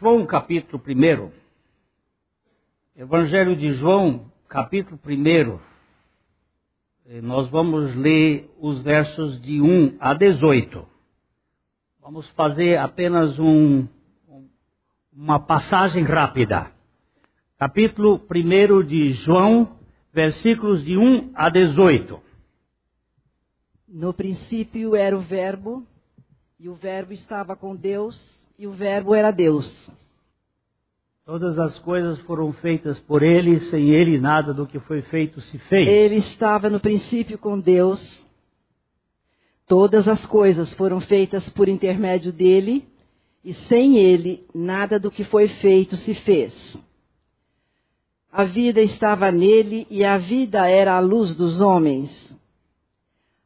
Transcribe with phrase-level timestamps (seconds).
[0.00, 1.30] João capítulo 1.
[2.96, 5.60] Evangelho de João, capítulo 1.
[7.22, 10.84] Nós vamos ler os versos de 1 a 18.
[12.02, 13.86] Vamos fazer apenas um,
[15.12, 16.72] uma passagem rápida.
[17.56, 19.78] Capítulo 1 de João,
[20.12, 22.20] versículos de 1 a 18.
[23.86, 25.86] No princípio era o Verbo,
[26.58, 29.90] e o Verbo estava com Deus e o Verbo era Deus.
[31.24, 35.58] Todas as coisas foram feitas por ele, sem ele nada do que foi feito se
[35.58, 35.88] fez.
[35.88, 38.24] Ele estava no princípio com Deus.
[39.66, 42.86] Todas as coisas foram feitas por intermédio dele,
[43.42, 46.76] e sem ele nada do que foi feito se fez.
[48.30, 52.34] A vida estava nele e a vida era a luz dos homens.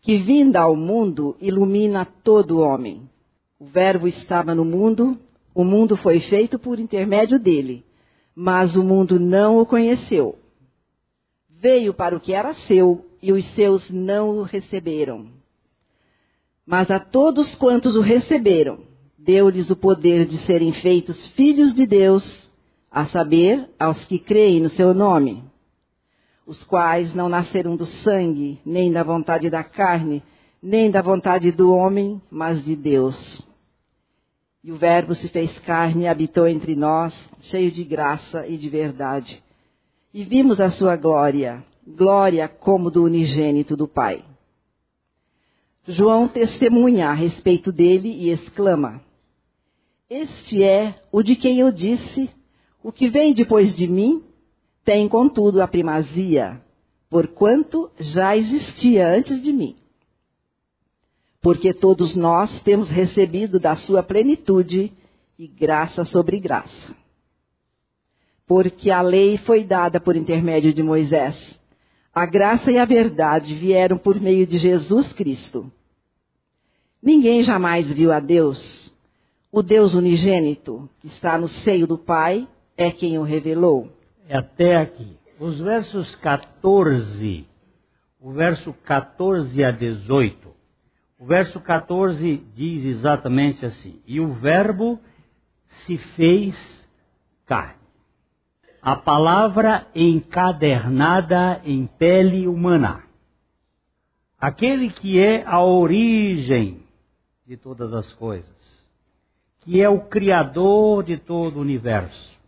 [0.00, 3.08] que vinda ao mundo ilumina todo homem.
[3.58, 5.18] O Verbo estava no mundo,
[5.54, 7.84] o mundo foi feito por intermédio dele,
[8.34, 10.38] mas o mundo não o conheceu.
[11.48, 15.26] Veio para o que era seu e os seus não o receberam.
[16.64, 18.78] Mas a todos quantos o receberam,
[19.18, 22.48] deu-lhes o poder de serem feitos filhos de Deus,
[22.90, 25.49] a saber, aos que creem no seu nome
[26.50, 30.20] os quais não nasceram do sangue, nem da vontade da carne,
[30.60, 33.40] nem da vontade do homem, mas de Deus.
[34.64, 38.68] E o Verbo se fez carne e habitou entre nós, cheio de graça e de
[38.68, 39.40] verdade.
[40.12, 44.24] E vimos a sua glória, glória como do unigênito do Pai.
[45.86, 49.00] João testemunha a respeito dele e exclama:
[50.10, 52.28] Este é o de quem eu disse:
[52.82, 54.24] O que vem depois de mim
[54.90, 56.60] tem, contudo, a primazia,
[57.08, 59.76] porquanto já existia antes de mim.
[61.40, 64.92] Porque todos nós temos recebido da sua plenitude
[65.38, 66.92] e graça sobre graça.
[68.44, 71.60] Porque a lei foi dada por intermédio de Moisés.
[72.12, 75.70] A graça e a verdade vieram por meio de Jesus Cristo.
[77.00, 78.92] Ninguém jamais viu a Deus.
[79.52, 83.99] O Deus unigênito, que está no seio do Pai, é quem o revelou
[84.30, 85.18] é até aqui.
[85.40, 87.48] Os versos 14,
[88.20, 90.48] o verso 14 a 18.
[91.18, 95.00] O verso 14 diz exatamente assim: E o Verbo
[95.66, 96.88] se fez
[97.44, 97.80] carne.
[98.80, 103.02] A palavra encadernada em pele humana.
[104.38, 106.84] Aquele que é a origem
[107.44, 108.86] de todas as coisas,
[109.62, 112.39] que é o Criador de todo o universo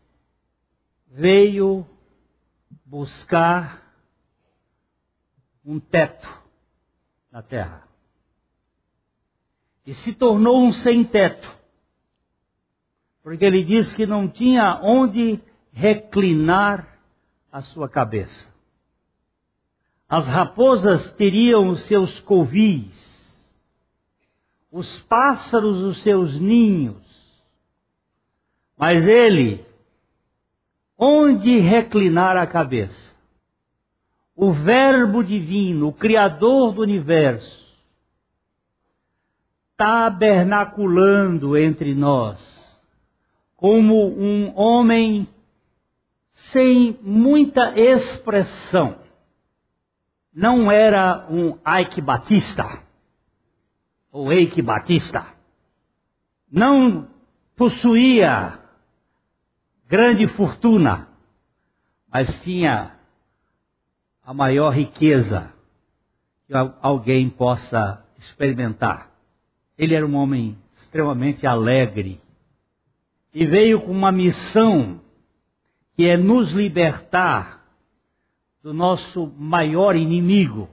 [1.13, 1.87] veio
[2.87, 3.83] buscar
[5.65, 6.29] um teto
[7.31, 7.87] na terra.
[9.87, 11.61] E se tornou um sem-teto.
[13.23, 15.41] Porque ele disse que não tinha onde
[15.71, 16.99] reclinar
[17.51, 18.51] a sua cabeça.
[20.09, 23.63] As raposas teriam os seus covis,
[24.71, 27.03] os pássaros os seus ninhos,
[28.77, 29.72] mas ele
[31.05, 33.13] onde reclinar a cabeça.
[34.37, 37.77] O Verbo Divino, o Criador do universo,
[39.77, 42.39] tabernaculando entre nós,
[43.57, 45.27] como um homem
[46.31, 48.97] sem muita expressão.
[50.33, 52.81] Não era um Ike Batista,
[54.13, 55.27] ou Eike Batista.
[56.49, 57.09] Não
[57.57, 58.62] possuía
[59.93, 61.07] grande fortuna,
[62.11, 62.99] mas tinha
[64.25, 65.53] a maior riqueza
[66.47, 69.11] que alguém possa experimentar.
[69.77, 72.23] Ele era um homem extremamente alegre
[73.35, 74.99] e veio com uma missão
[75.95, 77.63] que é nos libertar
[78.63, 80.71] do nosso maior inimigo.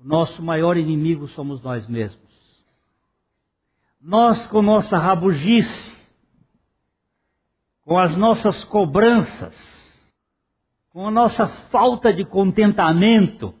[0.00, 2.22] O nosso maior inimigo somos nós mesmos.
[4.00, 5.93] Nós, com nossa rabugice,
[7.84, 9.54] com as nossas cobranças,
[10.90, 13.54] com a nossa falta de contentamento.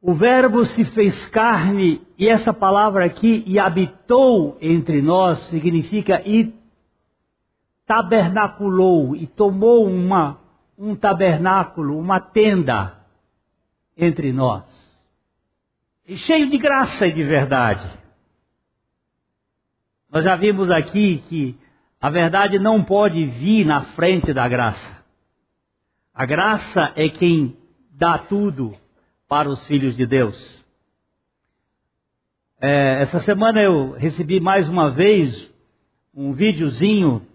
[0.00, 6.52] O Verbo se fez carne, e essa palavra aqui, e habitou entre nós, significa e
[7.86, 10.40] tabernaculou e tomou uma,
[10.76, 12.98] um tabernáculo, uma tenda
[13.96, 14.64] entre nós.
[16.06, 17.88] E cheio de graça e de verdade.
[20.10, 21.58] Nós já vimos aqui que
[22.04, 25.02] a verdade não pode vir na frente da graça.
[26.12, 27.56] A graça é quem
[27.92, 28.76] dá tudo
[29.26, 30.62] para os filhos de Deus.
[32.60, 35.50] É, essa semana eu recebi mais uma vez
[36.14, 37.26] um videozinho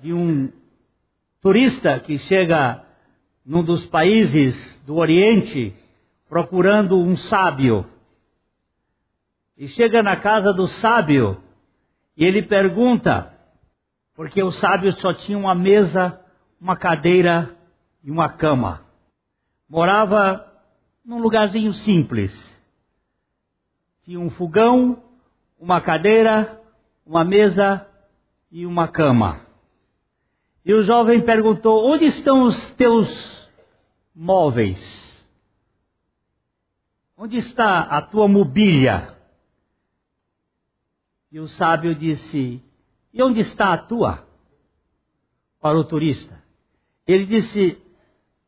[0.00, 0.48] de um
[1.40, 2.84] turista que chega
[3.44, 5.74] num dos países do Oriente
[6.28, 7.84] procurando um sábio.
[9.58, 11.42] E chega na casa do sábio
[12.16, 13.33] e ele pergunta,
[14.14, 16.20] porque o sábio só tinha uma mesa,
[16.60, 17.56] uma cadeira
[18.02, 18.84] e uma cama.
[19.68, 20.52] Morava
[21.04, 22.32] num lugarzinho simples.
[24.02, 25.02] Tinha um fogão,
[25.58, 26.60] uma cadeira,
[27.04, 27.86] uma mesa
[28.50, 29.40] e uma cama.
[30.64, 33.50] E o jovem perguntou: Onde estão os teus
[34.14, 35.28] móveis?
[37.16, 39.16] Onde está a tua mobília?
[41.32, 42.62] E o sábio disse:
[43.14, 44.26] E onde está a tua?
[45.60, 46.42] Para o turista.
[47.06, 47.80] Ele disse: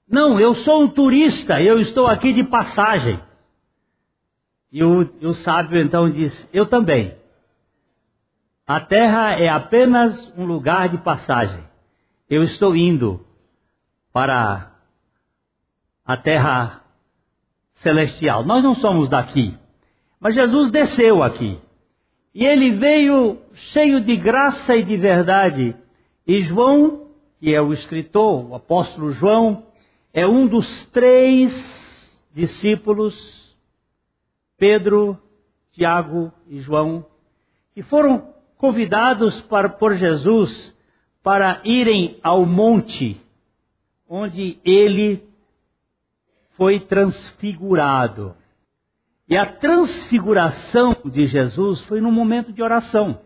[0.08, 3.22] Não, eu sou um turista, eu estou aqui de passagem.
[4.72, 7.16] E o, o sábio então disse: Eu também.
[8.66, 11.62] A terra é apenas um lugar de passagem.
[12.28, 13.24] Eu estou indo
[14.12, 14.72] para
[16.04, 16.82] a terra
[17.74, 18.42] celestial.
[18.42, 19.56] Nós não somos daqui.
[20.18, 21.60] Mas Jesus desceu aqui.
[22.34, 25.74] E ele veio cheio de graça e de verdade.
[26.26, 27.08] E João,
[27.40, 29.66] que é o escritor, o apóstolo João,
[30.12, 33.56] é um dos três discípulos,
[34.56, 35.18] Pedro,
[35.72, 37.04] Tiago e João,
[37.74, 40.74] que foram convidados para, por Jesus
[41.22, 43.20] para irem ao monte
[44.08, 45.26] onde ele
[46.50, 48.34] foi transfigurado.
[49.28, 53.20] E a transfiguração de Jesus foi num momento de oração,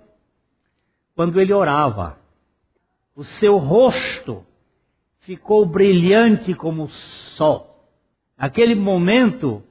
[1.21, 2.17] quando ele orava.
[3.15, 4.43] O seu rosto
[5.19, 7.91] ficou brilhante como o sol.
[8.39, 9.63] Naquele momento,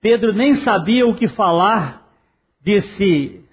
[0.00, 2.08] Pedro nem sabia o que falar,
[2.62, 3.44] disse: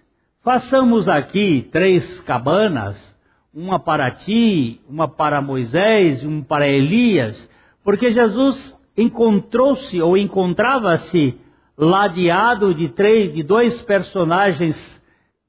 [0.46, 3.20] Façamos aqui três cabanas,
[3.54, 7.50] uma para ti, uma para Moisés, uma para Elias,
[7.84, 11.38] porque Jesus encontrou-se ou encontrava-se
[11.78, 15.04] ladeado de três, de dois personagens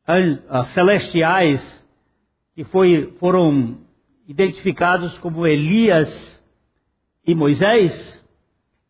[0.08, 1.75] uh, celestiais
[2.56, 3.76] que foi, foram
[4.26, 6.42] identificados como Elias
[7.24, 8.26] e Moisés.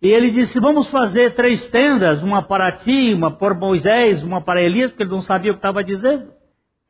[0.01, 4.63] E ele disse: Vamos fazer três tendas, uma para ti, uma para Moisés, uma para
[4.63, 6.31] Elias, porque ele não sabia o que estava dizendo.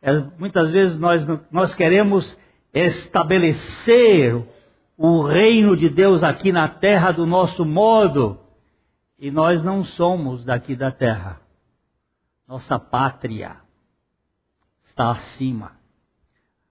[0.03, 2.39] É, muitas vezes nós, nós queremos
[2.75, 4.47] estabelecer
[4.99, 8.39] o reino de Deus aqui na terra do nosso modo,
[9.19, 11.41] e nós não somos daqui da terra.
[12.47, 13.57] Nossa pátria
[14.85, 15.76] está acima.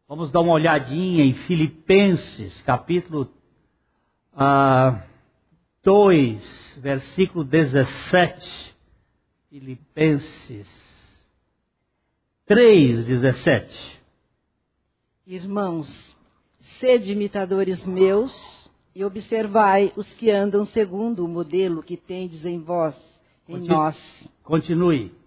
[0.08, 3.28] Vamos dar uma olhadinha em Filipenses, capítulo.
[4.34, 5.02] Uh,
[5.84, 8.76] 2, versículo 17.
[9.50, 10.68] Filipenses
[12.46, 14.02] 3, 17.
[15.26, 16.16] Irmãos,
[16.80, 22.96] sede imitadores meus e observai os que andam segundo o modelo que tendes em vós,
[23.50, 23.68] em Continue.
[23.68, 24.30] nós.
[24.44, 25.25] Continue.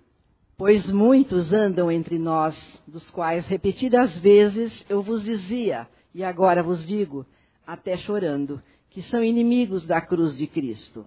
[0.59, 6.85] Pois muitos andam entre nós, dos quais repetidas vezes eu vos dizia, e agora vos
[6.85, 7.25] digo,
[7.65, 8.61] até chorando,
[8.91, 11.07] que são inimigos da cruz de Cristo.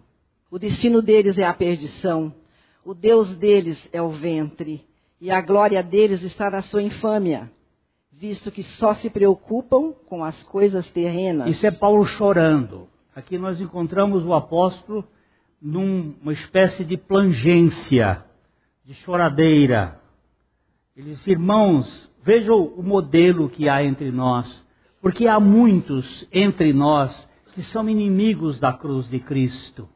[0.49, 2.33] O destino deles é a perdição,
[2.85, 4.85] o Deus deles é o ventre,
[5.19, 7.51] e a glória deles está na sua infâmia,
[8.09, 11.49] visto que só se preocupam com as coisas terrenas.
[11.49, 12.87] Isso é Paulo chorando.
[13.13, 15.05] Aqui nós encontramos o apóstolo
[15.61, 18.30] numa espécie de plangência,
[18.85, 19.99] de choradeira.
[20.95, 24.63] Ele diz: Irmãos, vejam o modelo que há entre nós,
[25.01, 29.87] porque há muitos entre nós que são inimigos da cruz de Cristo.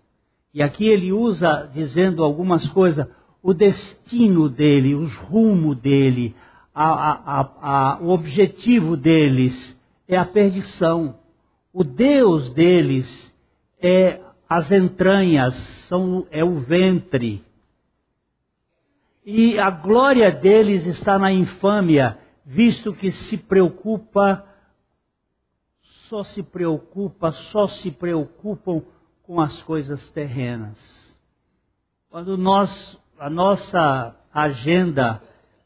[0.53, 3.07] E aqui ele usa, dizendo algumas coisas,
[3.41, 6.35] o destino dele, os rumos dele,
[6.73, 11.15] a, a, a, o objetivo deles é a perdição.
[11.71, 13.33] O Deus deles
[13.79, 15.53] é as entranhas,
[15.87, 17.44] são, é o ventre.
[19.25, 24.45] E a glória deles está na infâmia, visto que se preocupa
[26.07, 28.83] só se preocupa, só se preocupam
[29.23, 30.79] com as coisas terrenas.
[32.09, 35.21] Quando nós, a nossa agenda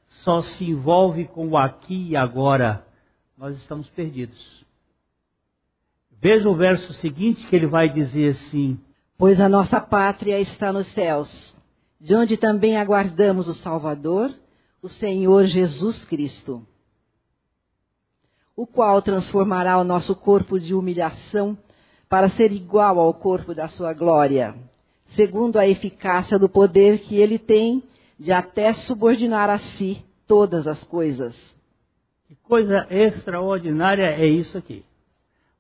[0.07, 2.85] só se envolve com o aqui e agora,
[3.37, 4.65] nós estamos perdidos.
[6.21, 8.79] Veja o verso seguinte que ele vai dizer assim:
[9.17, 11.55] Pois a nossa pátria está nos céus,
[11.99, 14.33] de onde também aguardamos o Salvador,
[14.81, 16.65] o Senhor Jesus Cristo,
[18.55, 21.57] o qual transformará o nosso corpo de humilhação
[22.07, 24.55] para ser igual ao corpo da sua glória,
[25.07, 27.83] segundo a eficácia do poder que ele tem
[28.17, 31.35] de até subordinar a si todas as coisas.
[32.27, 34.85] Que coisa extraordinária é isso aqui.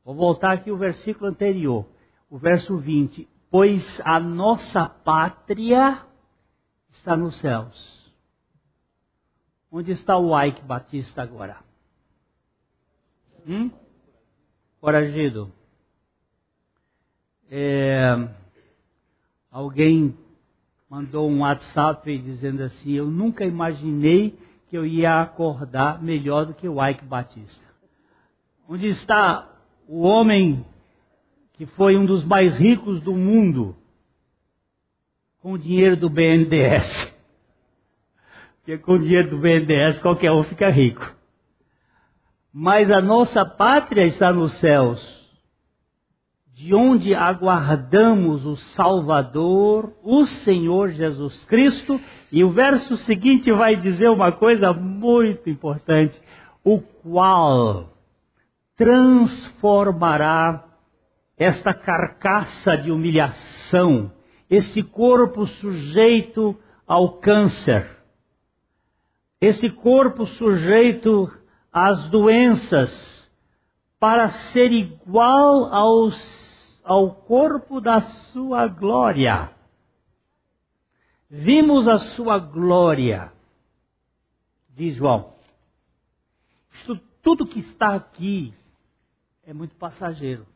[0.05, 1.85] Vou voltar aqui o versículo anterior,
[2.29, 3.27] o verso 20.
[3.49, 6.08] Pois a nossa pátria
[6.99, 8.11] está nos céus.
[9.71, 11.57] Onde está o Ike Batista agora?
[13.47, 13.71] Hum?
[14.81, 15.51] Coragido.
[17.49, 18.29] É,
[19.49, 20.17] alguém
[20.89, 24.37] mandou um WhatsApp dizendo assim: Eu nunca imaginei
[24.69, 27.65] que eu ia acordar melhor do que o Ike Batista.
[28.67, 29.49] Onde está
[29.87, 30.65] o homem
[31.53, 33.75] que foi um dos mais ricos do mundo
[35.41, 37.15] com o dinheiro do BNDES?
[38.57, 41.15] Porque com o dinheiro do BNDES qualquer um fica rico.
[42.53, 45.19] Mas a nossa pátria está nos céus
[46.59, 51.97] de onde aguardamos o Salvador, o Senhor Jesus Cristo.
[52.29, 56.21] E o verso seguinte vai dizer uma coisa muito importante:
[56.61, 57.93] o qual
[58.75, 60.65] transformará
[61.37, 64.11] esta carcaça de humilhação,
[64.49, 67.97] este corpo sujeito ao câncer,
[69.39, 71.31] esse corpo sujeito
[71.71, 73.29] às doenças,
[73.99, 76.39] para ser igual aos
[76.83, 79.51] ao corpo da sua glória.
[81.29, 83.31] Vimos a sua glória,
[84.69, 85.35] diz João.
[86.73, 88.51] Isto, tudo que está aqui
[89.43, 90.47] é muito passageiro.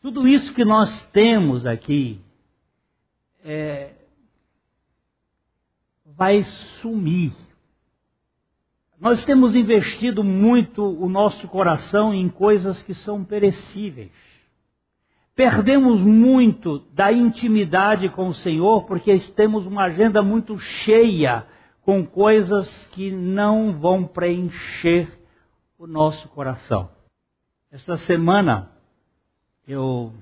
[0.00, 2.20] Tudo isso que nós temos aqui
[3.44, 3.92] é,
[6.04, 7.32] vai sumir.
[9.00, 14.12] Nós temos investido muito o nosso coração em coisas que são perecíveis.
[15.34, 21.46] Perdemos muito da intimidade com o Senhor porque temos uma agenda muito cheia
[21.80, 25.08] com coisas que não vão preencher
[25.78, 26.90] o nosso coração.
[27.72, 28.70] Esta semana
[29.66, 30.12] eu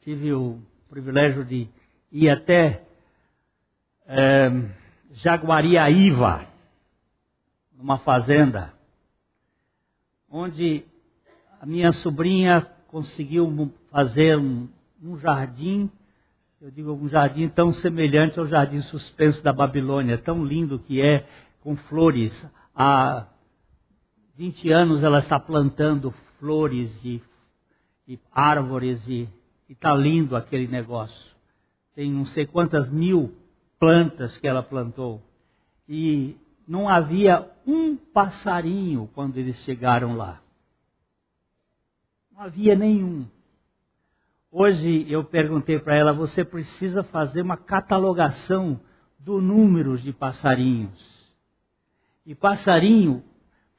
[0.00, 0.58] tive o
[0.90, 1.66] privilégio de
[2.14, 2.86] ir até
[4.06, 4.48] é,
[5.10, 6.46] Jaguariaíva,
[7.76, 8.72] numa fazenda,
[10.30, 10.84] onde
[11.60, 14.68] a minha sobrinha conseguiu fazer um,
[15.02, 15.90] um jardim,
[16.60, 21.26] eu digo um jardim tão semelhante ao jardim suspenso da Babilônia, tão lindo que é,
[21.60, 22.32] com flores.
[22.74, 23.26] Há
[24.36, 27.20] 20 anos ela está plantando flores e,
[28.06, 29.28] e árvores e
[29.68, 31.33] está lindo aquele negócio.
[31.94, 33.34] Tem não sei quantas mil
[33.78, 35.22] plantas que ela plantou.
[35.88, 36.36] E
[36.66, 40.40] não havia um passarinho quando eles chegaram lá.
[42.32, 43.26] Não havia nenhum.
[44.50, 48.80] Hoje eu perguntei para ela: você precisa fazer uma catalogação
[49.18, 51.14] do número de passarinhos.
[52.26, 53.22] E passarinho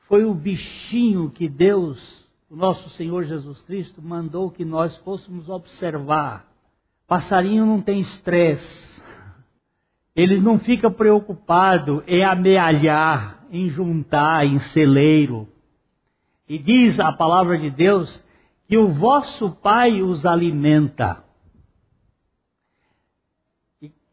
[0.08, 6.55] foi o bichinho que Deus, o nosso Senhor Jesus Cristo, mandou que nós fôssemos observar.
[7.08, 9.02] Passarinho não tem estresse.
[10.16, 15.48] Eles não ficam preocupados em amealhar, em juntar, em celeiro.
[16.48, 18.24] E diz a palavra de Deus
[18.68, 21.24] que o vosso Pai os alimenta.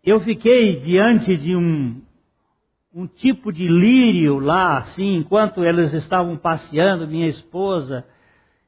[0.05, 2.03] Eu fiquei diante de um,
[2.93, 8.05] um tipo de lírio lá, assim, enquanto eles estavam passeando, minha esposa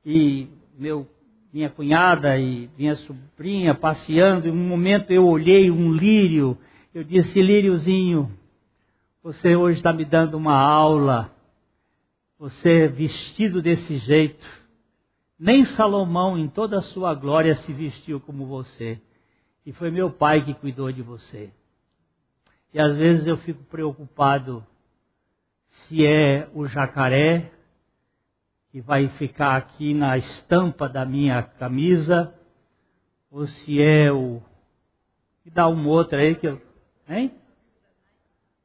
[0.07, 1.09] e meu,
[1.55, 6.59] minha cunhada e minha sobrinha passeando, em um momento eu olhei um lírio,
[6.93, 8.29] eu disse, líriozinho,
[9.23, 11.33] você hoje está me dando uma aula,
[12.37, 14.45] você vestido desse jeito,
[15.39, 19.01] nem Salomão, em toda a sua glória, se vestiu como você.
[19.65, 21.53] E foi meu pai que cuidou de você.
[22.73, 24.67] E às vezes eu fico preocupado
[25.69, 27.53] se é o jacaré
[28.75, 32.35] que vai ficar aqui na estampa da minha camisa,
[33.31, 34.43] ou se é o.
[35.47, 36.61] E dá um outro aí que eu.
[37.09, 37.33] Hein?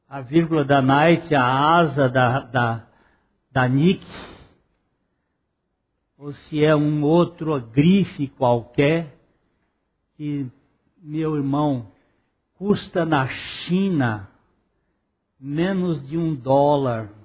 [0.08, 2.86] A vírgula da Night, a asa da, da,
[3.52, 4.04] da Nick
[6.18, 9.16] ou se é um outro grife qualquer,
[10.16, 10.50] que,
[11.00, 11.92] meu irmão,
[12.58, 14.28] custa na China
[15.38, 17.19] menos de um dólar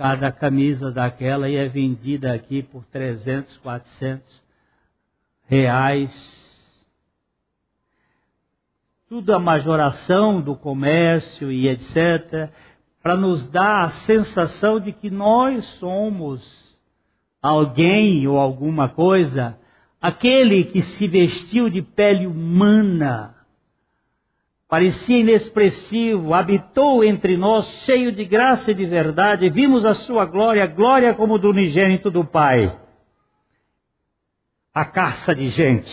[0.00, 4.42] cada camisa daquela e é vendida aqui por 300, 400
[5.46, 6.10] reais.
[9.10, 12.48] Tudo a majoração do comércio e etc.
[13.02, 16.78] Para nos dar a sensação de que nós somos
[17.42, 19.58] alguém ou alguma coisa,
[20.00, 23.34] aquele que se vestiu de pele humana
[24.70, 30.64] parecia inexpressivo, habitou entre nós, cheio de graça e de verdade, vimos a sua glória,
[30.64, 32.78] glória como do unigênito do Pai.
[34.72, 35.92] A caça de gente,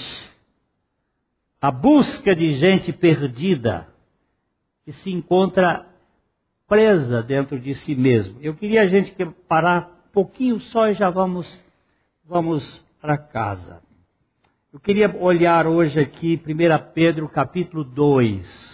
[1.60, 3.88] a busca de gente perdida,
[4.86, 5.88] que se encontra
[6.68, 8.38] presa dentro de si mesmo.
[8.44, 9.12] Eu queria a gente
[9.48, 11.64] parar um pouquinho só e já vamos,
[12.24, 13.82] vamos para casa.
[14.72, 18.67] Eu queria olhar hoje aqui 1 Pedro capítulo 2.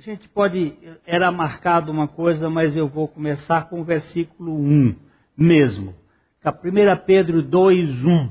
[0.00, 4.96] A gente pode, era marcado uma coisa, mas eu vou começar com o versículo 1
[5.36, 5.94] mesmo.
[6.42, 8.30] 1 Pedro 2, 1.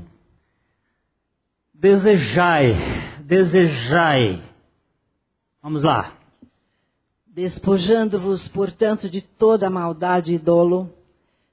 [1.72, 2.74] Desejai,
[3.24, 4.42] desejai.
[5.62, 6.18] Vamos lá.
[7.28, 10.92] Despojando-vos, portanto, de toda maldade e dolo,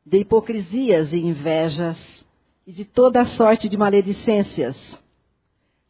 [0.03, 2.25] de hipocrisias e invejas,
[2.67, 4.99] e de toda sorte de maledicências.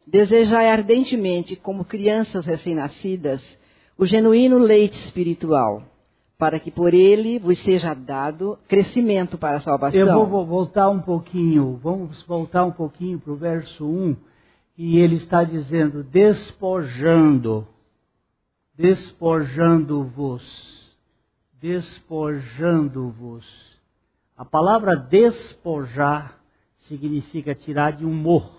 [0.05, 3.57] Desejai ardentemente, como crianças recém-nascidas,
[3.97, 5.81] o genuíno leite espiritual,
[6.37, 9.99] para que por ele vos seja dado crescimento para a salvação.
[9.99, 14.15] Eu vou voltar um pouquinho, vamos voltar um pouquinho para o verso 1,
[14.77, 17.67] e ele está dizendo: despojando,
[18.75, 20.95] despojando-vos,
[21.59, 23.75] despojando-vos.
[24.37, 26.37] A palavra despojar
[26.77, 28.55] significa tirar de um morto.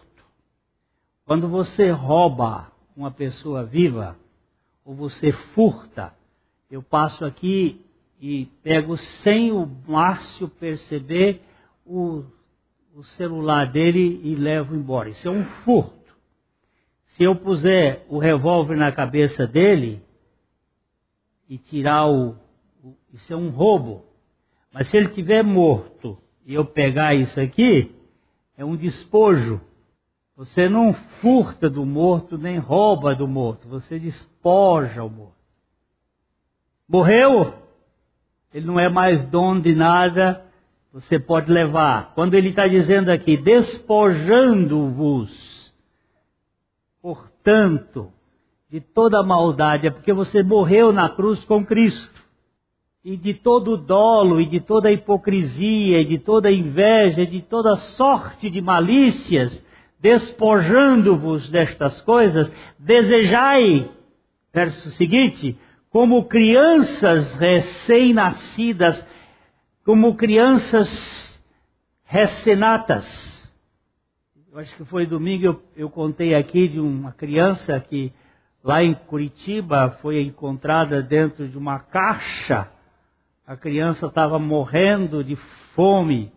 [1.24, 4.16] Quando você rouba uma pessoa viva,
[4.88, 6.14] ou você furta,
[6.70, 7.84] eu passo aqui
[8.18, 11.42] e pego sem o Márcio perceber
[11.84, 12.24] o,
[12.94, 15.10] o celular dele e levo embora.
[15.10, 16.16] Isso é um furto.
[17.04, 20.02] Se eu puser o revólver na cabeça dele
[21.50, 22.34] e tirar o,
[22.82, 24.06] o isso é um roubo.
[24.72, 27.94] Mas se ele tiver morto e eu pegar isso aqui,
[28.56, 29.60] é um despojo.
[30.38, 35.34] Você não furta do morto nem rouba do morto, você despoja o morto.
[36.88, 37.54] Morreu?
[38.54, 40.44] Ele não é mais dono de nada,
[40.92, 42.14] você pode levar.
[42.14, 45.74] Quando ele está dizendo aqui, despojando-vos,
[47.02, 48.12] portanto,
[48.70, 52.22] de toda maldade, é porque você morreu na cruz com Cristo
[53.04, 57.74] e de todo dolo, e de toda hipocrisia, e de toda inveja, e de toda
[57.74, 59.66] sorte de malícias,
[60.00, 63.90] despojando-vos destas coisas, desejai,
[64.52, 65.58] verso seguinte,
[65.90, 69.04] como crianças recém-nascidas,
[69.84, 71.40] como crianças
[72.04, 73.52] recém-natas.
[74.52, 78.12] Eu acho que foi domingo eu, eu contei aqui de uma criança que
[78.62, 82.68] lá em Curitiba foi encontrada dentro de uma caixa
[83.48, 85.34] a criança estava morrendo de
[85.74, 86.30] fome.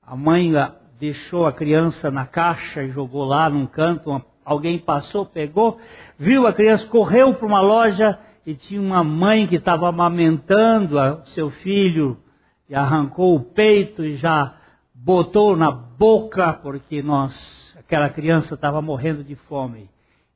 [0.00, 0.52] A mãe
[0.98, 4.22] deixou a criança na caixa e jogou lá num canto.
[4.44, 5.78] Alguém passou, pegou,
[6.18, 11.26] viu a criança, correu para uma loja e tinha uma mãe que estava amamentando o
[11.26, 12.18] seu filho
[12.68, 14.54] e arrancou o peito e já
[14.94, 19.88] botou na boca porque nós, aquela criança estava morrendo de fome.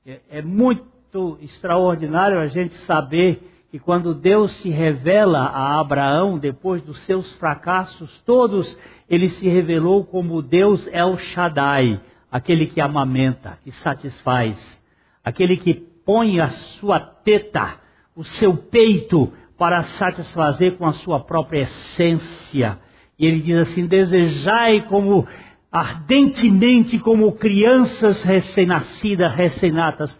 [0.06, 6.80] É, é muito extraordinário a gente saber que quando Deus se revela a Abraão, depois
[6.80, 8.78] dos seus fracassos todos,
[9.08, 12.00] ele se revelou como Deus El Shaddai,
[12.32, 14.80] aquele que amamenta, que satisfaz,
[15.22, 17.76] aquele que põe a sua teta,
[18.16, 22.78] o seu peito, para satisfazer com a sua própria essência.
[23.18, 25.26] E ele diz assim: desejai como
[25.70, 30.18] ardentemente como crianças recém-nascidas, recém-natas,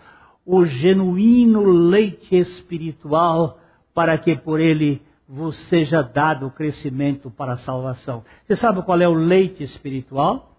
[0.50, 3.60] o genuíno leite espiritual,
[3.92, 8.24] para que por ele vos seja dado o crescimento para a salvação.
[8.44, 10.56] Você sabe qual é o leite espiritual?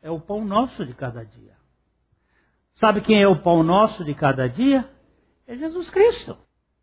[0.00, 1.54] É o pão nosso de cada dia.
[2.76, 4.88] Sabe quem é o pão nosso de cada dia?
[5.44, 6.38] É Jesus Cristo.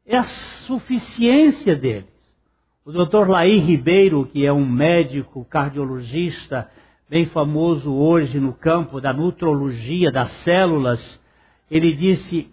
[0.06, 2.10] É a suficiência deles.
[2.84, 3.30] O Dr.
[3.30, 6.70] Laí Ribeiro, que é um médico cardiologista
[7.10, 11.22] bem famoso hoje no campo da nutrologia das células,
[11.70, 12.50] ele disse: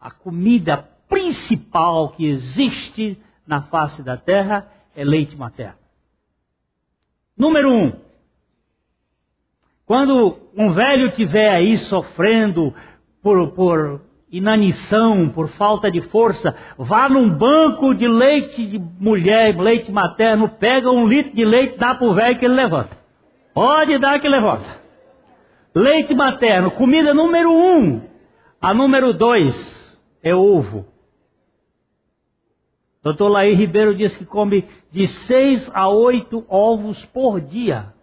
[0.00, 0.76] a comida
[1.08, 5.78] principal que existe na face da terra é leite materno.
[7.36, 7.92] Número um.
[9.84, 12.74] Quando um velho tiver aí sofrendo
[13.22, 14.00] por, por
[14.30, 20.90] inanição, por falta de força, vá num banco de leite de mulher, leite materno, pega
[20.90, 22.98] um litro de leite, dá pro velho que ele levanta.
[23.54, 24.80] Pode dar que levanta.
[25.74, 28.15] Leite materno, comida número um.
[28.66, 30.86] A número dois é ovo.
[33.00, 37.94] Doutor Laí Ribeiro diz que come de seis a oito ovos por dia.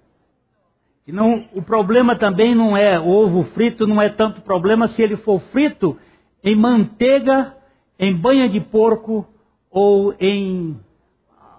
[1.05, 5.03] E não, o problema também não é o ovo frito, não é tanto problema se
[5.03, 5.99] ele for frito
[6.41, 7.57] em manteiga,
[7.99, 9.27] em banha de porco
[9.69, 10.79] ou em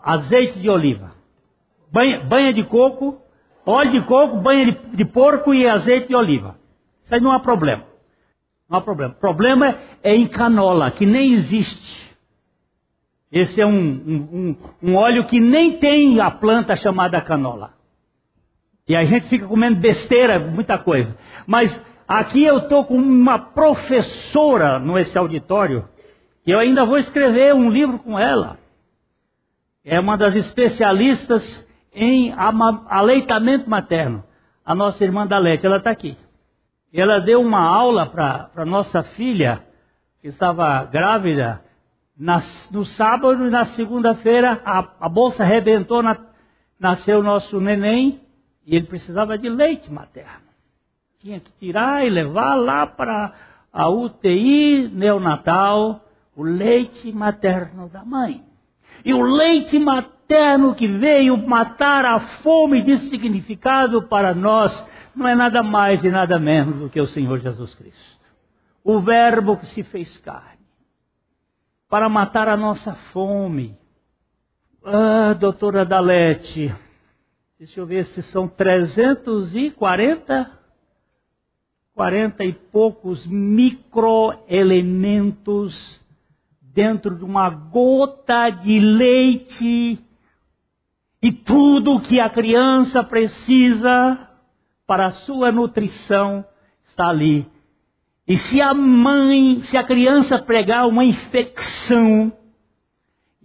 [0.03, 1.13] azeite de oliva.
[1.93, 3.21] Banha, banha de coco,
[3.67, 6.59] óleo de coco, banha de, de, porco e azeite de oliva.
[7.05, 7.93] Isso aí não há problema.
[8.69, 9.15] Não há problema.
[9.15, 12.05] O problema é em canola, que nem existe.
[13.31, 17.75] Esse é um, um, um óleo que nem tem a planta chamada canola.
[18.87, 21.17] E a gente fica comendo besteira, muita coisa.
[21.47, 25.89] Mas Aqui eu estou com uma professora nesse auditório,
[26.47, 28.59] e eu ainda vou escrever um livro com ela.
[29.83, 32.35] É uma das especialistas em
[32.89, 34.23] aleitamento materno.
[34.65, 36.17] A nossa irmã Dalete, ela está aqui.
[36.95, 39.67] Ela deu uma aula para nossa filha,
[40.23, 41.61] que estava grávida,
[42.71, 46.17] no sábado e na segunda-feira a, a, bolsa arrebentou, na,
[46.79, 48.21] nasceu o nosso neném,
[48.65, 50.45] e ele precisava de leite materno
[51.25, 53.33] tinha que tirar e levar lá para
[53.73, 56.05] a UTI neonatal
[56.37, 58.43] o leite materno da mãe.
[59.03, 64.79] E o leite materno que veio matar a fome de significado para nós
[65.15, 68.25] não é nada mais e nada menos do que o Senhor Jesus Cristo.
[68.83, 70.65] O Verbo que se fez carne.
[71.89, 73.77] Para matar a nossa fome.
[74.85, 76.73] Ah, doutora Dalete,
[77.59, 80.65] deixa eu ver se são 340
[81.95, 86.05] quarenta e poucos microelementos
[86.61, 89.99] dentro de uma gota de leite
[91.23, 94.24] e tudo que a criança precisa
[94.87, 96.45] para a sua nutrição
[96.85, 97.47] está ali.
[98.27, 102.33] E se a mãe, se a criança pregar uma infecção,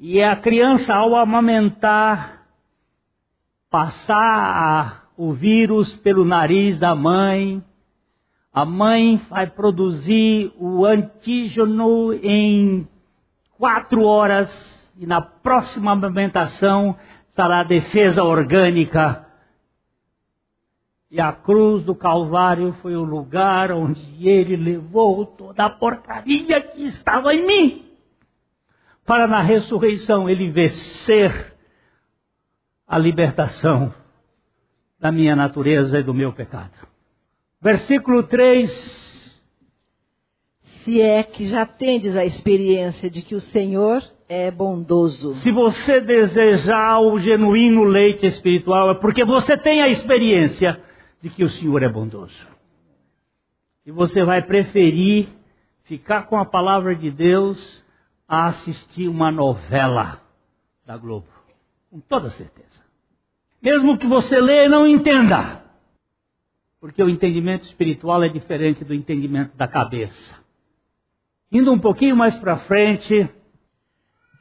[0.01, 2.45] e a criança ao amamentar
[3.69, 7.61] passar o vírus pelo nariz da mãe,
[8.53, 12.87] a mãe vai produzir o antígeno em
[13.57, 16.95] quatro horas e na próxima amamentação
[17.27, 19.25] estará a defesa orgânica.
[21.11, 26.83] E a cruz do Calvário foi o lugar onde ele levou toda a porcaria que
[26.83, 27.85] estava em mim,
[29.05, 31.55] para na ressurreição ele vencer
[32.87, 33.91] a libertação
[34.99, 36.87] da minha natureza e do meu pecado.
[37.59, 39.09] Versículo 3.
[40.61, 45.33] Se é que já tendes a experiência de que o Senhor é bondoso.
[45.35, 50.79] Se você desejar o genuíno leite espiritual, é porque você tem a experiência
[51.21, 52.47] de que o Senhor é bondoso.
[53.85, 55.27] E você vai preferir
[55.83, 57.83] ficar com a palavra de Deus
[58.27, 60.21] a assistir uma novela
[60.85, 61.27] da Globo.
[61.89, 62.79] Com toda certeza.
[63.61, 65.63] Mesmo que você leia e não entenda.
[66.79, 70.37] Porque o entendimento espiritual é diferente do entendimento da cabeça.
[71.51, 73.27] Indo um pouquinho mais para frente.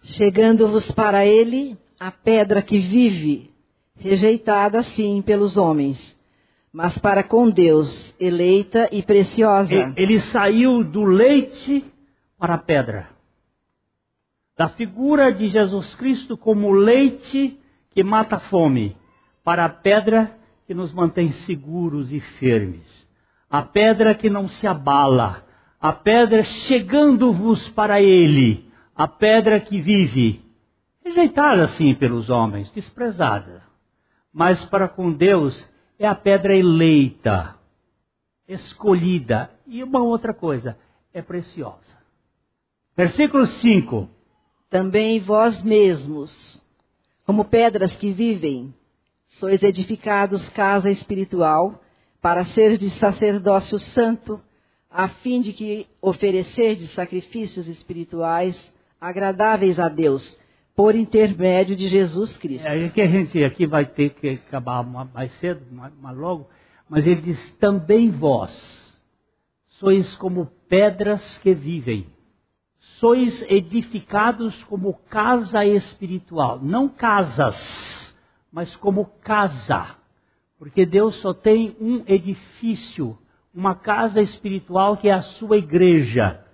[0.02, 3.50] Chegando-vos para ele a pedra que vive,
[3.96, 6.17] rejeitada sim pelos homens,
[6.78, 9.92] mas para com Deus eleita e preciosa.
[9.96, 11.84] Ele saiu do leite
[12.38, 13.08] para a pedra.
[14.56, 17.58] Da figura de Jesus Cristo como leite
[17.90, 18.96] que mata a fome,
[19.42, 20.38] para a pedra
[20.68, 22.86] que nos mantém seguros e firmes.
[23.50, 25.44] A pedra que não se abala,
[25.80, 30.44] a pedra chegando-vos para Ele, a pedra que vive,
[31.04, 33.64] rejeitada sim pelos homens, desprezada,
[34.32, 37.56] mas para com Deus é a pedra eleita,
[38.46, 39.50] escolhida.
[39.66, 40.78] E uma outra coisa,
[41.12, 41.96] é preciosa.
[42.96, 44.08] Versículo 5.
[44.70, 46.62] Também vós mesmos,
[47.24, 48.74] como pedras que vivem,
[49.24, 51.82] sois edificados casa espiritual,
[52.20, 54.40] para ser de sacerdócio santo,
[54.90, 60.38] a fim de que oferecerdes sacrifícios espirituais agradáveis a Deus,
[60.78, 62.64] por intermédio de Jesus Cristo.
[62.68, 66.48] É que a gente aqui vai ter que acabar mais cedo, mais logo,
[66.88, 68.96] mas ele diz: também vós
[69.66, 72.06] sois como pedras que vivem,
[72.78, 77.98] sois edificados como casa espiritual, não casas
[78.52, 79.96] mas como casa.
[80.58, 83.18] Porque Deus só tem um edifício,
[83.54, 86.44] uma casa espiritual que é a sua igreja.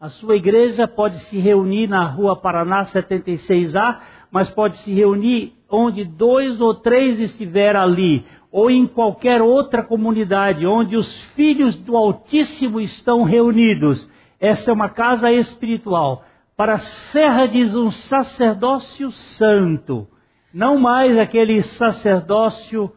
[0.00, 3.98] A sua igreja pode se reunir na rua Paraná 76A,
[4.30, 10.64] mas pode se reunir onde dois ou três estiver ali, ou em qualquer outra comunidade
[10.64, 14.08] onde os filhos do Altíssimo estão reunidos.
[14.38, 16.24] Essa é uma casa espiritual.
[16.56, 20.06] Para a Serra diz um sacerdócio santo,
[20.54, 22.92] não mais aquele sacerdócio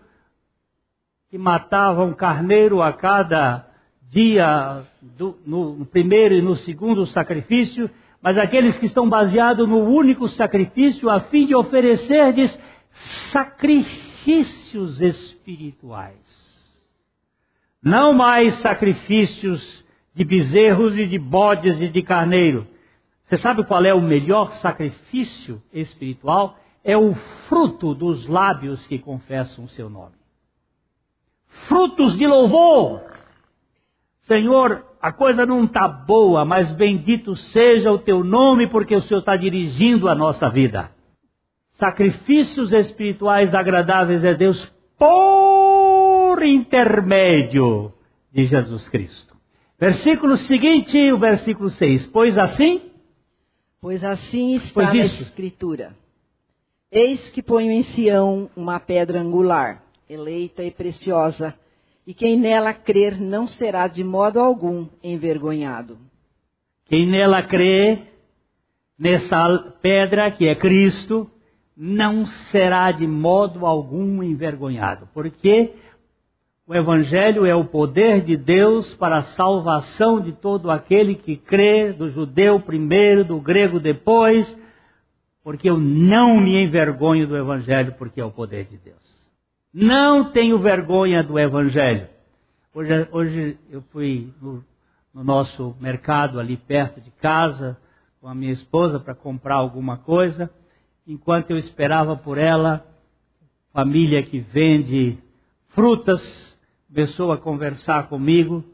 [1.32, 3.71] que matava um carneiro a cada
[4.12, 7.90] dia, do, no primeiro e no segundo sacrifício,
[8.22, 12.60] mas aqueles que estão baseados no único sacrifício, a fim de oferecer-lhes
[13.32, 16.20] sacrifícios espirituais.
[17.82, 22.68] Não mais sacrifícios de bezerros e de bodes e de carneiro.
[23.24, 26.60] Você sabe qual é o melhor sacrifício espiritual?
[26.84, 27.14] É o
[27.48, 30.22] fruto dos lábios que confessam o seu nome
[31.68, 33.02] frutos de louvor.
[34.22, 39.20] Senhor, a coisa não está boa, mas bendito seja o teu nome, porque o Senhor
[39.20, 40.92] está dirigindo a nossa vida.
[41.72, 47.92] Sacrifícios espirituais agradáveis a Deus por intermédio
[48.32, 49.36] de Jesus Cristo.
[49.80, 52.06] Versículo seguinte, o versículo 6.
[52.08, 52.92] Pois assim?
[53.82, 55.96] Pois assim está pois na Escritura.
[56.92, 59.82] Eis que ponho em Sião uma pedra angular
[60.12, 61.56] eleita e preciosa,
[62.06, 65.98] e quem nela crer não será de modo algum envergonhado.
[66.86, 68.00] Quem nela crê,
[68.98, 71.30] nessa pedra que é Cristo,
[71.76, 75.08] não será de modo algum envergonhado.
[75.14, 75.74] Porque
[76.68, 81.92] o Evangelho é o poder de Deus para a salvação de todo aquele que crê,
[81.92, 84.58] do judeu primeiro, do grego depois,
[85.44, 89.21] porque eu não me envergonho do Evangelho, porque é o poder de Deus.
[89.74, 92.10] Não tenho vergonha do Evangelho.
[92.74, 94.64] Hoje, hoje eu fui no,
[95.14, 97.78] no nosso mercado ali perto de casa
[98.20, 100.50] com a minha esposa para comprar alguma coisa.
[101.08, 102.86] Enquanto eu esperava por ela,
[103.72, 105.18] família que vende
[105.70, 106.52] frutas
[106.94, 108.66] começou a conversar comigo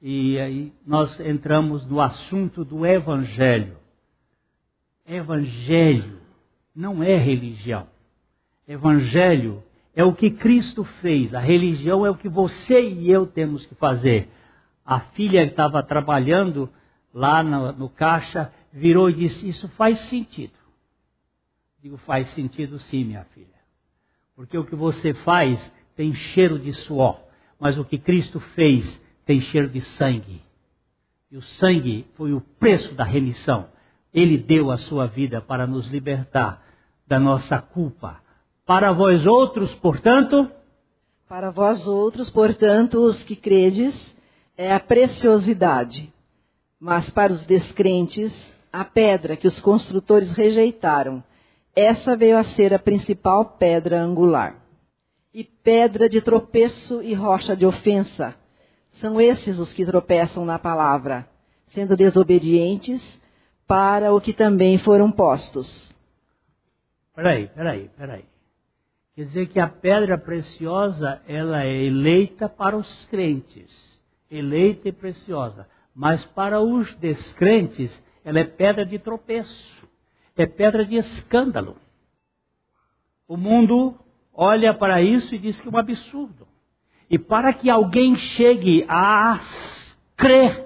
[0.00, 3.76] e aí nós entramos no assunto do Evangelho.
[5.06, 6.18] Evangelho
[6.74, 7.86] não é religião.
[8.66, 9.62] Evangelho
[9.98, 11.34] é o que Cristo fez.
[11.34, 14.30] A religião é o que você e eu temos que fazer.
[14.86, 16.70] A filha estava trabalhando
[17.12, 20.52] lá no, no caixa, virou e disse: Isso faz sentido.
[21.82, 23.58] Digo, faz sentido sim, minha filha.
[24.36, 27.20] Porque o que você faz tem cheiro de suor,
[27.58, 30.40] mas o que Cristo fez tem cheiro de sangue.
[31.28, 33.68] E o sangue foi o preço da remissão.
[34.14, 36.64] Ele deu a sua vida para nos libertar
[37.04, 38.22] da nossa culpa,
[38.68, 40.46] para vós outros, portanto.
[41.26, 44.14] Para vós outros, portanto, os que credes,
[44.58, 46.12] é a preciosidade.
[46.78, 51.24] Mas para os descrentes, a pedra que os construtores rejeitaram,
[51.74, 54.56] essa veio a ser a principal pedra angular.
[55.32, 58.34] E pedra de tropeço e rocha de ofensa.
[58.90, 61.26] São esses os que tropeçam na palavra,
[61.68, 63.18] sendo desobedientes
[63.66, 65.90] para o que também foram postos.
[67.14, 68.24] Peraí, peraí, peraí.
[69.18, 74.00] Quer dizer que a pedra preciosa, ela é eleita para os crentes,
[74.30, 75.68] eleita e preciosa.
[75.92, 79.88] Mas para os descrentes, ela é pedra de tropeço,
[80.36, 81.76] é pedra de escândalo.
[83.26, 83.98] O mundo
[84.32, 86.46] olha para isso e diz que é um absurdo.
[87.10, 89.40] E para que alguém chegue a
[90.16, 90.64] crer,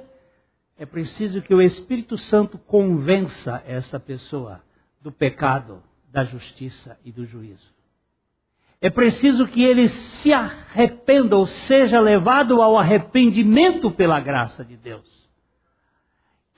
[0.77, 4.63] é preciso que o Espírito Santo convença essa pessoa
[5.01, 7.81] do pecado, da justiça e do juízo.
[8.83, 15.07] É preciso que ele se arrependa, ou seja levado ao arrependimento pela graça de Deus.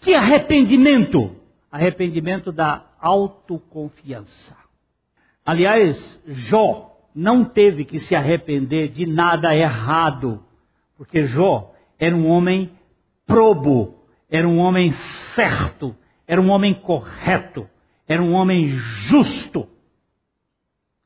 [0.01, 1.37] Que arrependimento?
[1.71, 4.57] Arrependimento da autoconfiança.
[5.45, 10.43] Aliás, Jó não teve que se arrepender de nada errado,
[10.97, 12.71] porque Jó era um homem
[13.27, 13.99] probo,
[14.31, 14.93] era um homem
[15.35, 15.95] certo,
[16.27, 17.69] era um homem correto,
[18.09, 19.69] era um homem justo.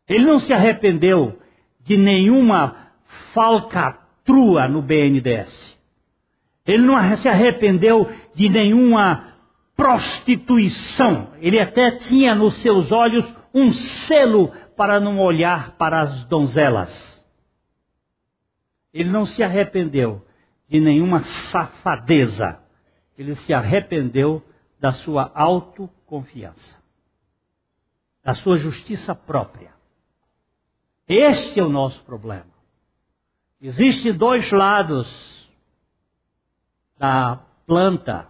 [0.08, 1.38] Ele não se arrependeu
[1.80, 2.92] de nenhuma
[3.32, 5.76] falcatrua no BNDES.
[6.66, 9.34] Ele não se arrependeu de nenhuma
[9.76, 11.32] prostituição.
[11.40, 17.26] Ele até tinha nos seus olhos um selo para não olhar para as donzelas.
[18.92, 20.24] Ele não se arrependeu
[20.68, 22.60] de nenhuma safadeza.
[23.16, 24.42] Ele se arrependeu
[24.80, 26.78] da sua autoconfiança,
[28.22, 29.77] da sua justiça própria.
[31.08, 32.46] Este é o nosso problema.
[33.60, 35.48] Existem dois lados
[36.98, 38.28] da planta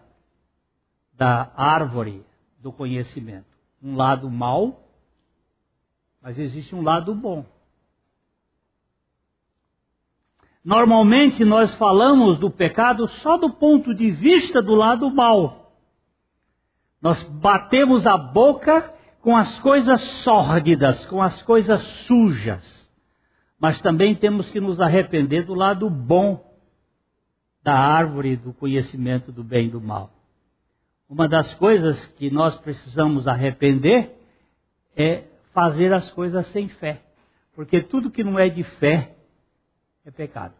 [1.12, 2.24] da árvore
[2.60, 3.46] do conhecimento.
[3.82, 4.88] Um lado mau,
[6.22, 7.44] mas existe um lado bom.
[10.64, 15.72] Normalmente nós falamos do pecado só do ponto de vista do lado mal.
[17.00, 18.94] Nós batemos a boca
[19.28, 22.88] com as coisas sórdidas, com as coisas sujas.
[23.60, 26.50] Mas também temos que nos arrepender do lado bom
[27.62, 30.10] da árvore do conhecimento do bem e do mal.
[31.06, 34.18] Uma das coisas que nós precisamos arrepender
[34.96, 37.02] é fazer as coisas sem fé.
[37.54, 39.14] Porque tudo que não é de fé
[40.06, 40.54] é pecado.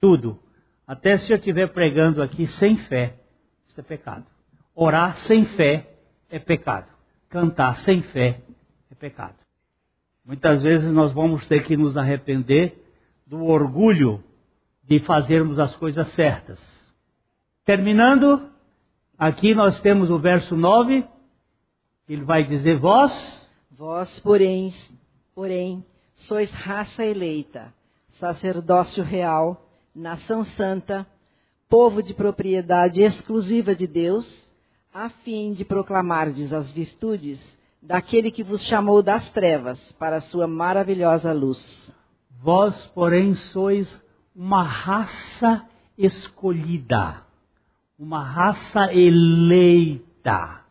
[0.00, 0.40] Tudo.
[0.84, 3.14] Até se eu estiver pregando aqui sem fé,
[3.68, 4.26] isso é pecado.
[4.74, 5.88] Orar sem fé
[6.28, 6.97] é pecado.
[7.28, 8.40] Cantar sem fé
[8.90, 9.36] é pecado.
[10.24, 12.84] Muitas vezes nós vamos ter que nos arrepender
[13.26, 14.22] do orgulho
[14.82, 16.58] de fazermos as coisas certas.
[17.64, 18.50] Terminando,
[19.18, 21.06] aqui nós temos o verso 9,
[22.08, 24.72] ele vai dizer: Vós, vós, porém,
[25.34, 27.72] porém, sois raça eleita,
[28.12, 31.06] sacerdócio real, nação santa,
[31.68, 34.47] povo de propriedade exclusiva de Deus,
[35.00, 37.38] a fim de proclamardes as virtudes
[37.80, 41.94] daquele que vos chamou das trevas para a sua maravilhosa luz.
[42.42, 44.02] Vós, porém, sois
[44.34, 45.62] uma raça
[45.96, 47.22] escolhida,
[47.96, 50.62] uma raça eleita,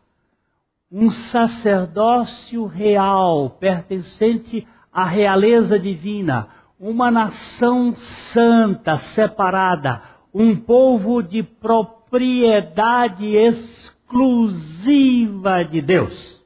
[0.92, 10.02] um sacerdócio real pertencente à realeza divina, uma nação santa, separada,
[10.34, 13.34] um povo de propriedade
[14.08, 16.38] exclusiva de Deus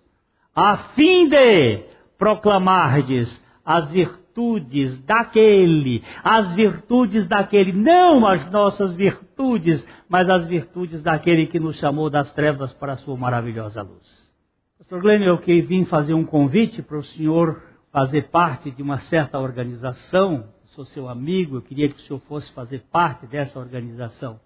[0.55, 1.85] a fim de
[2.18, 11.46] proclamardes as virtudes daquele, as virtudes daquele, não as nossas virtudes, mas as virtudes daquele
[11.46, 14.31] que nos chamou das trevas para a sua maravilhosa luz.
[14.77, 18.98] Pastor Glenn, eu que vim fazer um convite para o senhor fazer parte de uma
[18.98, 24.38] certa organização, sou seu amigo, eu queria que o senhor fosse fazer parte dessa organização.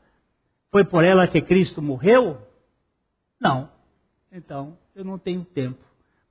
[0.71, 2.39] Foi por ela que Cristo morreu?
[3.41, 3.69] Não.
[4.33, 5.85] Então, eu não tenho tempo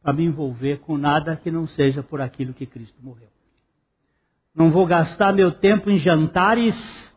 [0.03, 3.29] a me envolver com nada que não seja por aquilo que Cristo morreu.
[4.53, 7.13] Não vou gastar meu tempo em jantares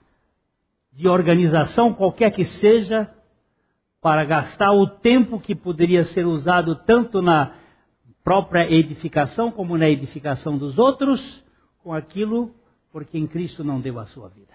[0.92, 3.08] de organização, qualquer que seja,
[4.00, 7.54] para gastar o tempo que poderia ser usado tanto na
[8.24, 11.44] própria edificação como na edificação dos outros,
[11.82, 12.54] com aquilo
[12.90, 14.54] por quem Cristo não deu a sua vida.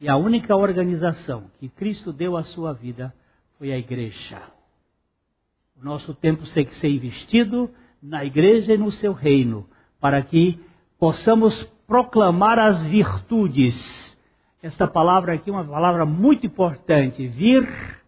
[0.00, 3.14] E a única organização que Cristo deu a sua vida
[3.62, 4.42] foi a igreja.
[5.80, 7.70] O nosso tempo tem que ser investido
[8.02, 9.68] na igreja e no seu reino,
[10.00, 10.58] para que
[10.98, 14.18] possamos proclamar as virtudes.
[14.60, 17.24] Esta palavra aqui é uma palavra muito importante.
[17.28, 18.02] Vir,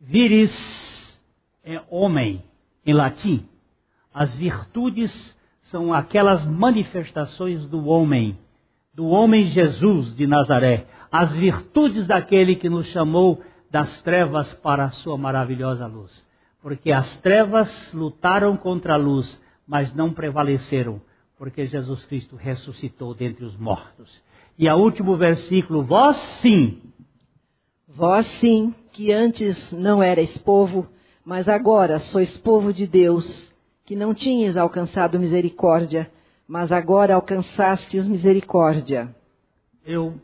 [0.00, 1.20] viris,
[1.64, 2.44] é homem,
[2.86, 3.48] em latim.
[4.14, 8.38] As virtudes são aquelas manifestações do homem,
[8.94, 10.86] do homem Jesus de Nazaré.
[11.10, 13.42] As virtudes daquele que nos chamou
[13.74, 16.24] das trevas para a sua maravilhosa luz
[16.64, 20.98] porque as trevas lutaram contra a luz, mas não prevaleceram,
[21.36, 24.18] porque Jesus Cristo ressuscitou dentre os mortos.
[24.58, 26.80] E a último versículo, vós sim.
[27.86, 30.88] Vós sim, que antes não erais povo,
[31.22, 33.52] mas agora sois povo de Deus,
[33.84, 36.10] que não tinhas alcançado misericórdia,
[36.48, 39.14] mas agora alcançastes misericórdia.
[39.84, 40.18] Eu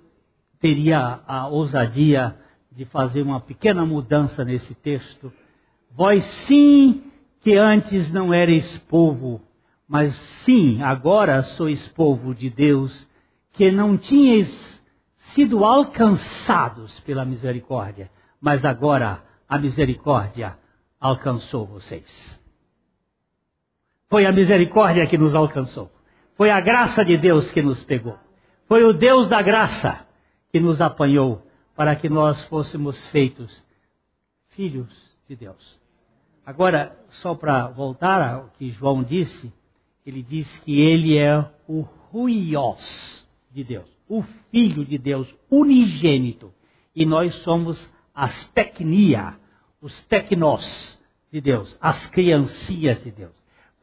[0.59, 2.35] teria a ousadia
[2.71, 5.33] de fazer uma pequena mudança nesse texto
[5.93, 7.03] Vós sim
[7.41, 9.41] que antes não erais povo,
[9.89, 13.09] mas sim agora sois povo de Deus,
[13.53, 14.81] que não tinhais
[15.35, 20.57] sido alcançados pela misericórdia, mas agora a misericórdia
[21.01, 22.39] alcançou vocês.
[24.09, 25.91] Foi a misericórdia que nos alcançou.
[26.37, 28.19] Foi a graça de Deus que nos pegou.
[28.67, 30.07] Foi o Deus da graça
[30.53, 31.47] que nos apanhou
[31.81, 33.65] para que nós fôssemos feitos
[34.51, 34.95] filhos
[35.27, 35.81] de Deus.
[36.45, 39.51] Agora, só para voltar ao que João disse,
[40.05, 46.53] ele diz que ele é o Ruios de Deus, o Filho de Deus, unigênito.
[46.95, 49.39] E nós somos as tecnia,
[49.81, 51.01] os tecnós
[51.33, 53.33] de Deus, as criancinhas de Deus.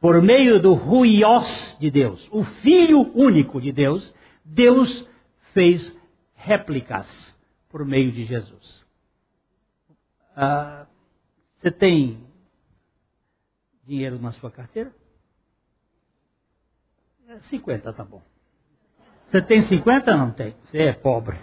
[0.00, 5.04] Por meio do Ruios de Deus, o Filho único de Deus, Deus
[5.52, 5.92] fez
[6.36, 7.36] réplicas
[7.68, 8.84] por meio de Jesus.
[10.34, 10.86] Ah,
[11.58, 12.26] você tem
[13.84, 14.92] dinheiro na sua carteira?
[17.42, 18.22] 50, tá bom.
[19.26, 20.16] Você tem 50?
[20.16, 20.56] Não tem.
[20.64, 21.38] Você é pobre.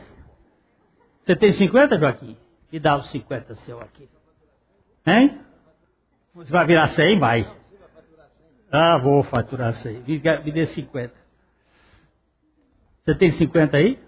[1.23, 2.37] Você tem 50, Joaquim?
[2.71, 4.09] Me dá os 50 seu aqui.
[5.05, 5.39] Hein?
[6.33, 7.19] Você vai virar 100?
[7.19, 7.55] Vai.
[8.71, 9.99] Ah, vou faturar 100.
[9.99, 11.13] Me, me dê 50.
[13.03, 13.99] Você tem 50 aí?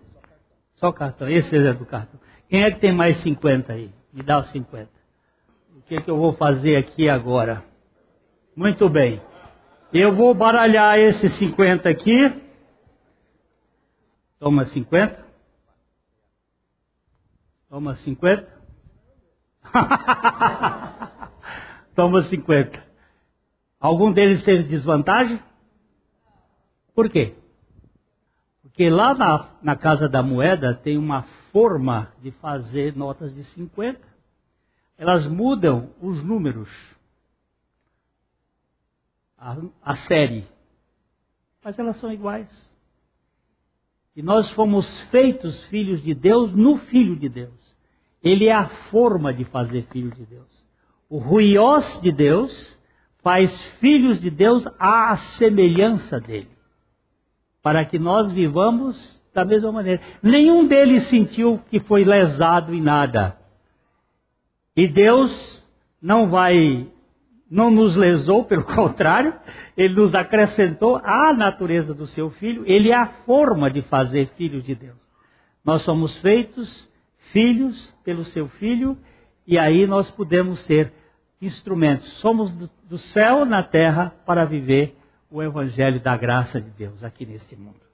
[0.77, 1.27] Só o cartão.
[1.27, 2.19] Esse é do cartão.
[2.49, 3.91] Quem é que tem mais 50 aí?
[4.13, 4.89] Me dá os 50.
[5.75, 7.63] O que, é que eu vou fazer aqui agora?
[8.55, 9.21] Muito bem.
[9.91, 12.41] Eu vou baralhar esses 50 aqui.
[14.39, 15.25] Toma 50.
[17.69, 18.57] Toma 50.
[21.95, 22.85] Toma 50.
[23.79, 25.41] Algum deles teve desvantagem?
[26.93, 27.35] Por quê?
[28.77, 33.99] Porque lá na, na Casa da Moeda tem uma forma de fazer notas de 50.
[34.95, 36.69] Elas mudam os números,
[39.35, 40.47] a, a série,
[41.63, 42.71] mas elas são iguais.
[44.15, 47.75] E nós fomos feitos filhos de Deus no Filho de Deus.
[48.21, 50.67] Ele é a forma de fazer filho de Deus.
[51.09, 52.77] O ruiós de Deus
[53.23, 56.56] faz filhos de Deus à semelhança dele,
[57.67, 60.01] para que nós vivamos da mesma maneira.
[60.23, 63.37] Nenhum deles sentiu que foi lesado em nada.
[64.73, 65.61] E Deus
[66.01, 66.87] não vai,
[67.51, 69.33] não nos lesou, pelo contrário,
[69.75, 74.63] Ele nos acrescentou à natureza do seu filho, Ele é a forma de fazer filhos
[74.63, 74.95] de Deus.
[75.65, 76.89] Nós somos feitos
[77.33, 78.97] filhos pelo seu filho,
[79.45, 80.93] e aí nós podemos ser
[81.41, 82.07] instrumentos.
[82.19, 82.49] Somos
[82.89, 84.95] do céu na terra para viver
[85.29, 87.87] o evangelho da graça de Deus aqui neste mundo.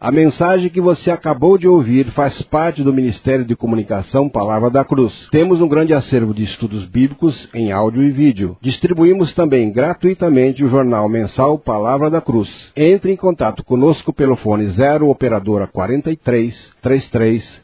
[0.00, 4.84] A mensagem que você acabou de ouvir faz parte do Ministério de Comunicação Palavra da
[4.84, 5.28] Cruz.
[5.30, 8.56] Temos um grande acervo de estudos bíblicos em áudio e vídeo.
[8.60, 12.70] Distribuímos também gratuitamente o jornal mensal Palavra da Cruz.
[12.76, 17.63] Entre em contato conosco pelo fone 0 operadora 43 33